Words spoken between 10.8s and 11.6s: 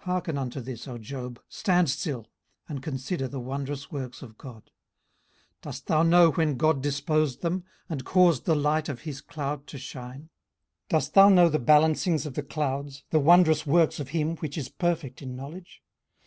18:037:016 Dost thou know the